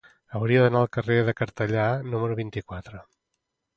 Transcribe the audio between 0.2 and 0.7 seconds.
Hauria